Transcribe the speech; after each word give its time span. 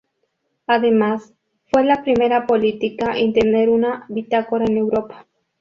Además, 0.65 1.31
fue 1.69 1.83
la 1.83 2.01
primera 2.01 2.47
política 2.47 3.13
en 3.19 3.33
tener 3.33 3.69
una 3.69 4.07
bitácora 4.09 4.65
en 4.65 4.77
Europa. 4.77 5.27